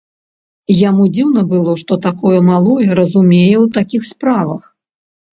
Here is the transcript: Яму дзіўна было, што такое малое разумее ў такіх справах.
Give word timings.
Яму 0.77 1.03
дзіўна 1.17 1.41
было, 1.51 1.75
што 1.81 1.97
такое 2.05 2.39
малое 2.47 2.87
разумее 3.01 3.55
ў 3.59 3.75
такіх 3.75 4.07
справах. 4.13 4.63